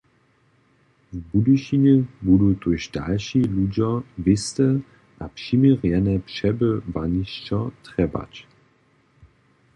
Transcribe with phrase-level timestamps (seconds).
[1.13, 1.93] W Budyšinje
[2.27, 3.91] budu tuž dalši ludźo
[4.25, 4.67] wěste
[5.23, 8.33] a přiměrjene přebywanišćo trjebać.